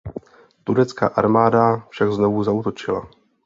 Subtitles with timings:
[0.63, 3.01] Turecká armáda však znovu zaútočila.